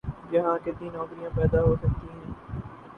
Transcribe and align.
یہاں 0.31 0.57
کتنی 0.65 0.89
نوکریاں 0.89 1.29
پیدا 1.35 1.59
ہو 1.61 1.75
سکتی 1.75 2.07
ہیں؟ 2.09 2.31